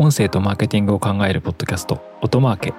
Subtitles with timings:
[0.00, 2.74] 音声とマーケティングを考えるポッドキャスト音マーケ。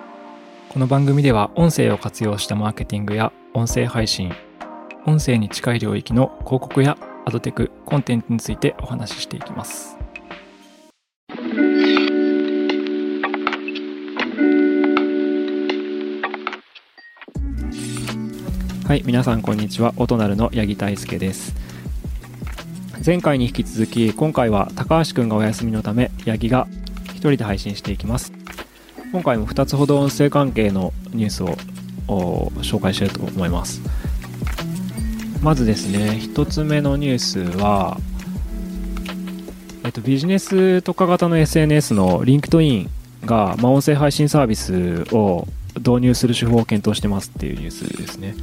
[0.70, 4.32] この番組では音声を活用したマーケティングや音声配信
[5.06, 9.98] 音声に近い領域の広告やアドテクコンテンツについてお話ししていきます。
[18.88, 19.94] はい皆さんこんにちは。
[19.98, 21.54] 音なるの八木大輔です。
[23.06, 26.66] 前回に引き続き今回は高橋くんがお休みのため八木が一
[27.20, 28.32] 人で配信していきます。
[29.12, 33.82] 今回も2つほど音声関係のニュースを紹介したいと思います。
[35.42, 37.98] まずですね1つ目のニュースは、
[39.86, 42.90] えっと、ビジネス特化型の SNS の LinkedIn
[43.26, 48.36] が、まあ、音声配信サービスを導入する手法を検討してますっていうニュースですね。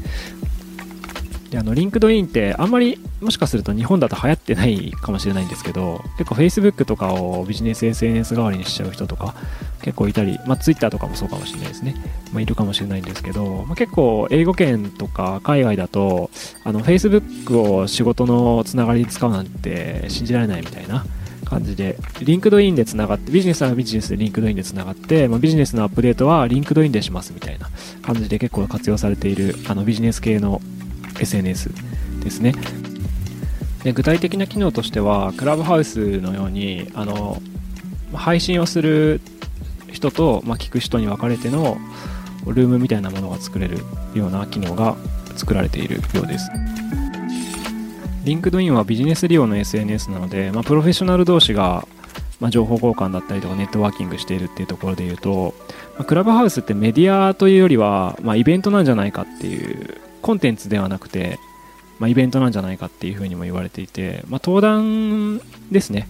[1.51, 9.35] であの LinkedIn ってあんまりもしかすると日本だと流行ってないかもしれないんですけど結構 Facebook とかをビジネス SNS 代わりにしちゃう人とか
[9.83, 11.95] 結構いたり、まあ、Twitter とかもそうかもしれないですね、
[12.33, 16.31] まあ、いるかもしれないんですけど、まあ、結構英語圏とか海外だと
[16.65, 21.05] あの Facebook を仕事のつながりに使うなんて信じられないみたいな
[21.47, 27.71] 感じで、 LinkedIn でつながって、ビジネスはビジネスで LinkedIn でつながって、まあ、ビジネスのアップデートは LinkedIn でしますみたいな
[28.03, 30.61] 感じで結構活用されているあのビジネス系の
[31.21, 31.71] SNS
[32.23, 32.55] ですね。
[33.85, 37.41] で具体的な機能としては、クラブハウスのように、あの、
[38.13, 39.21] 配信をする
[39.93, 41.79] 人と、まあ、聞く人に分かれての
[42.47, 43.79] ルームみたいなものが作れる
[44.15, 44.97] ような機能が
[45.37, 46.51] 作られているようです。
[48.25, 51.87] LinkedIn はビジネス利用の SNS なので、まあ、プロフェッショナル同士が、
[52.41, 55.55] まあ、情報交換だったりとかネットワーキングしているっていうところで言うと、
[55.95, 61.39] まあ、クラブハウスってメディアというよりは、ま、イベントなんじゃないかっていうコンテンツではなくて、
[62.01, 66.09] まあ、イベントなんじゃないかっていうふうにも言われていて、まあ、登壇ですね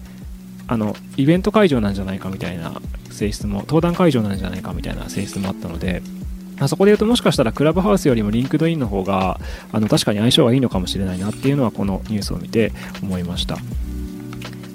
[0.67, 6.01] あのイベント会場なんじゃないかみたいな性質も登壇会場なんじゃないかみたいな性質もあったので、
[6.57, 9.39] まあ、そこで言うともしかしたらクラブハウスよりも LinkedIn の方が
[9.71, 12.71] あの確かに相性がいいのかもしれないなっていうのはこのニュースを見て
[13.03, 13.57] 思いました。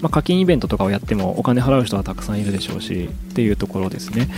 [0.03, 4.29] まあ、課金イベントとかをやってもお金払う人はたくさんいるでしょうしっていうところですね。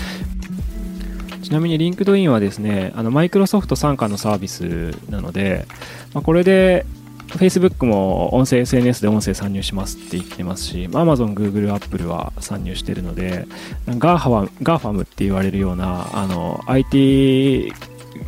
[1.45, 5.67] ちなみに LinkedIn はですね、あのマイクロソフト傘下のサービスなので、
[6.15, 6.87] まあ、これで
[7.29, 13.47] Facebook も音声 SNS で音声参入しますって言ってますし、Amazon、Google、Apple は参入してるので、
[13.87, 17.73] GAFA GAFAM って言われるようなあの IT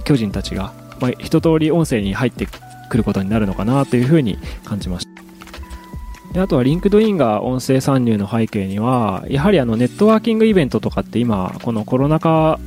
[0.04, 2.47] 巨人たちが、まあ、一通り音声に入って
[2.91, 5.16] くることになるのかなというふうに感じました。
[6.34, 12.60] であとは LinkedIn が音声参入の背景には、やはりあのネットワーキングイベントとかって今、このコロナ禍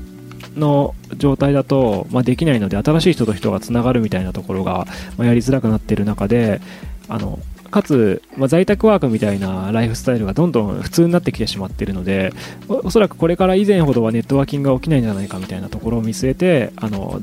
[0.56, 4.88] の状態だと、まあ、できないので新しい人と人がつながるみたいなところが、
[5.18, 6.62] まあ、やりづらくなっている中で
[7.08, 7.40] あの
[7.70, 12.34] かつ、まあ、在宅ワークみたいなライフスタイルがどんどん普通になってきてしまっているので
[12.68, 17.22] おそらくこれから以前ほどはネットワーキングが起きないんじゃないかみたいなところを見据えてあの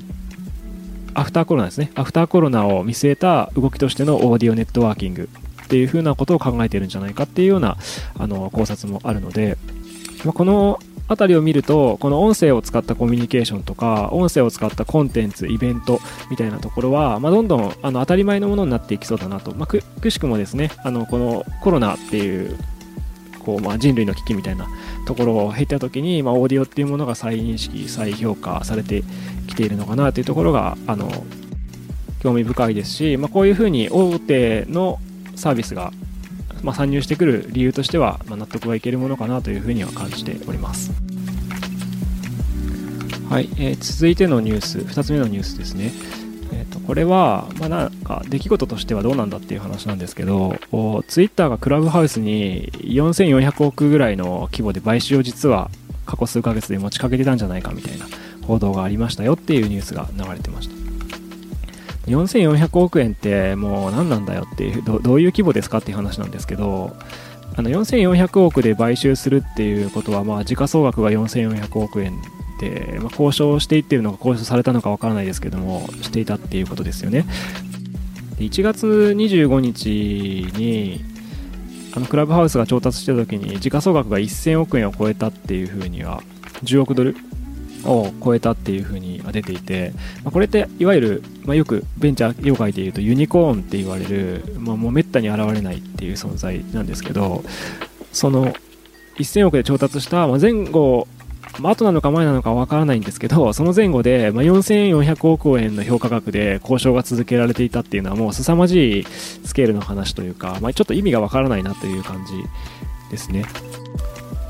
[1.14, 1.90] アフターコロナですね。
[1.94, 5.30] アフターコロナを見据えた動きとしてのオーディオネットワーキング
[5.64, 7.78] っていう風なことを考えているんじゃないかっていうような
[8.18, 9.56] あの考察もあるので、
[10.24, 10.78] まあ、この
[11.08, 16.00] あたりを見ると、この音声を使ったコミュニケーションとか、音声を使ったコンテンツ、イベント
[16.30, 22.58] みたいなところは、まあ、どんどんあの当たり前のものになっていきそうだなと、まあ、くくしくもですね、あのこのコロナっていう
[23.46, 24.66] こうまあ人類の危機みたいな
[25.06, 29.04] ところを経た時に、まあ、オーディオっていうものが再認識再評価されて
[29.46, 31.08] きているのかなというところがあの
[32.20, 34.98] 興味深いですし、まあ、こういうふうに大手の
[35.36, 35.92] サービスが
[36.66, 40.90] まあ、参入してくる理由としては、まあ、納得がいけるものかなというふうには感じております。
[43.30, 45.92] はい、えー、続いてのニュース、2つ目のニュースですね。
[46.52, 50.56] えーと、これは、まあ、なんか出来事としてはどうなんだっていう話なんですけど、
[51.06, 55.70] ツイッターがクラブハウスに4400億ぐらいの規模で買収を実は
[56.04, 58.06] 過去数ヶ月で持ちかけてたんじゃないかみたいな
[58.44, 60.85] 報道がありましたよっていうニュースが流れてました。
[62.06, 66.96] 4400億円ってもう何なんだよっていうど、ういう規模ですかっていう話なんですけど、
[67.56, 72.20] あの4400億で買収するっていうことは、まあ、時価総額が4400億円
[72.60, 77.24] で、まあ、交渉していってるのか交渉されたのかわからないですけども、していたっていうことですよね。
[78.38, 81.00] で1月25日に、
[81.96, 86.22] あのクラブハウスが調達した時に時価総額が1000億円を超えたっていうふうには
[86.62, 87.16] 10億ドル
[87.86, 89.92] を超えたっていうふうに出ていて、
[90.24, 97.44] まあ、これっていわゆる、まあ、よくベンチャー業界でいうとユニコーンって言われる、まあ、もうめったに現れないっていう存在なんですけど
[98.12, 98.54] その
[99.18, 101.08] 1000億で調達した、まあ、前後
[101.58, 112.32] まあ、後なのか前なのかわからないんですけど、その前後で、まあ、4400億円の評価額で交渉が続けられていたっていうのはもう凄まじいスケールの話というか、まあ、ちょっと意味がわからないなという感じ
[113.10, 113.44] ですね。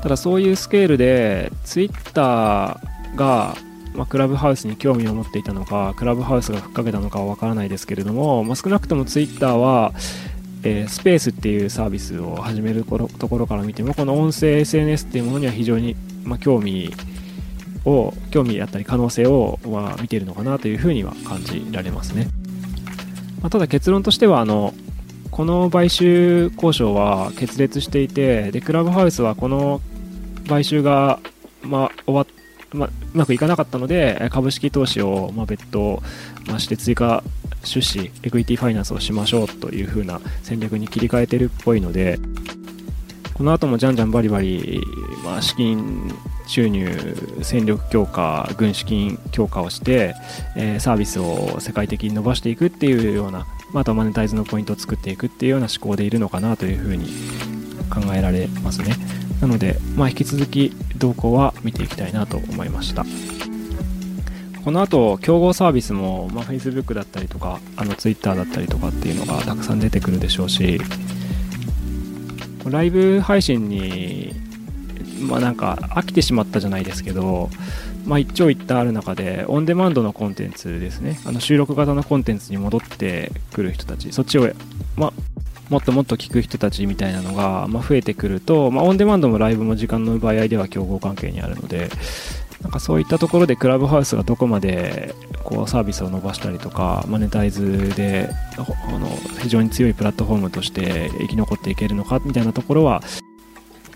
[0.01, 2.79] ただそういうスケールで Twitter
[3.17, 3.57] が
[3.97, 9.91] まあ、クラブハウスに興味を持っていたのかクラブハウスがふっかけたのかは分からないですけれども、まあ、少なくともツイッターは、
[10.63, 16.91] えー、スペースっていうサービスを始めるところから見てもこの音声 SNS っていうものには非常に、まあ、興味
[17.85, 22.27] を興味だったり可能性を、まあ、見ているのかなというふうには感じられますね、
[23.41, 24.75] まあ、ただ結論としてはあの
[25.31, 29.81] この買収交渉は決裂していてでクラブハウスはこの
[30.47, 31.19] 買収が、
[31.63, 32.37] まあ、終わって
[32.77, 36.01] まうまくいかなかったので株式投資を、ま別途、
[36.47, 37.23] まして追加
[37.63, 42.19] 出資エクイティファイナンスをしましょうという風な戦略に切り替えてるっぽいので
[43.33, 44.81] この後もじゃんじゃんバリバリ、
[45.23, 46.11] まあ、資金
[46.47, 46.89] 収入
[47.43, 50.15] 戦力強化軍資金強化をして、
[50.55, 57.09] えー、サービスを世界的に伸ばしていくっていうような、まあ、あとマネタイズのポイントを作っていくっていうような思考でいるのかなというふうに
[57.93, 58.95] 考えられますね。
[59.41, 63.05] なので、まあ、引き続き動向は見ていきたいなと思いました。
[64.63, 70.81] この後競合サービスも、まあ、Facebook だったりとかあの Twitter だったりとかっていうのがたくさん出てくるでしょうし
[72.65, 74.33] ライブ配信に
[75.21, 77.49] まあなんか飽きてしまったじゃないですけど、
[78.05, 81.19] まあ、一長一短ある中でオンデマンドのコンテンツですね。
[81.25, 84.49] あの収録型のコンテンツに戻ってくる人たちそっちを、
[84.97, 85.13] まあ、
[85.69, 91.89] もっともっと聞く人たちみたいなのが、まあ、増えてくると、まあ、オンデマンドもライブも時間の奪い合いでは競合関係にあるので
[92.61, 99.07] なんかそういったところでクラブハウスがどこまでこうサービスを伸ばしたりとかマネタイズであの
[99.39, 103.01] 非常に強いプラットフォームとして生き残っていけるのかみたいなところは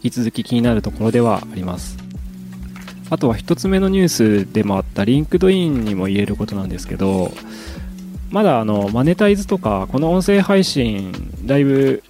[0.03, 1.97] 引き続き気になるところではあります。
[3.09, 4.07] あとは1つ目のニュー
[4.45, 7.33] スでもあった LinkedIn にも言えることなんですけど
[8.31, 11.11] まだあのマネタイズとかこの音声配信
[11.45, 12.03] ライブ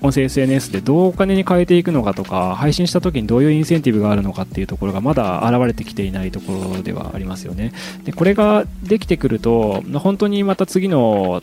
[0.00, 7.72] 音声 SNS でどうお金に変えていくのかとか配信した時にどういうインセンティブがあるのかっていうところがまだ現れてきていないところではありますよね。
[8.04, 11.42] でこれができてくると本当にまた次の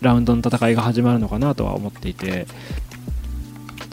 [0.00, 2.46] ラウンドの戦いが始まるのかなとは思っていて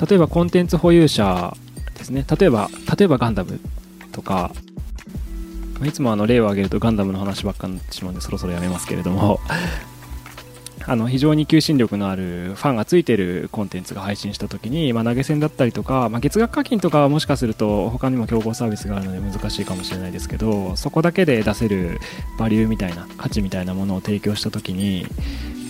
[0.10, 1.56] 例えばコンテンツ保有者
[1.98, 2.26] ですね。
[2.40, 3.60] 例えば例えばガンダム
[4.14, 4.54] とか
[5.86, 9.40] いつもあの例を挙げるとガンダムの話ばっかになってしまうんでそろそろやめますけれども
[10.88, 22.00] あの非常に求心力のあるファンがついてるコンテンツが配信した時に、まあ、投げ銭だったりとか、まあ、月額課金とかはもしかすると他にも競合サービスがあるので難しいかもしれないですけどそこだけで出せる
[22.40, 25.06] バリューみたいな価値みたいなものを提供した時に、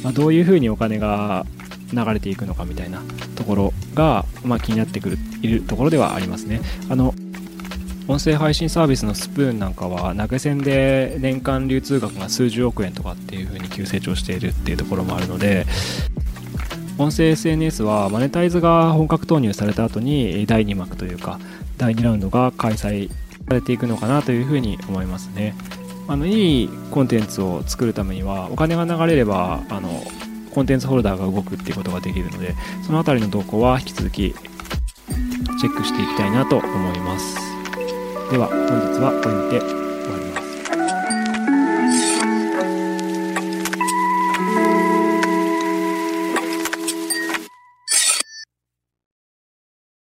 [0.01, 1.45] まあ、どういうふうにお金が
[1.93, 3.01] 流れていくのかみたいな
[3.35, 6.61] ところが、まあ、気になってくるいるところではありますね。
[6.89, 7.13] あの
[8.11, 15.65] 音声配信サービスのスプーンなんかは投げ銭で年間流通額が数十億円とかっていう風に急成長しているっていうところもあるので
[16.97, 21.39] 音声 SNS はマネタイズが本格投入された後に第2幕というか
[21.77, 23.09] 第2ラウンドが開催
[23.47, 25.55] されていくのかなというふうに思いますね。
[26.09, 30.03] あのいいコンテンツを作るためにはお金が流れればあの
[30.53, 32.55] コンテンツホルダーが動くっていうことができるので
[32.85, 34.35] その辺りの動向は引き続き
[35.61, 37.50] チェックしていきたいなと思います。
[38.31, 39.90] では本日はこれにて。